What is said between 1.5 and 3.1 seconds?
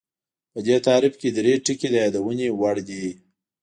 ټکي د یادونې وړ دي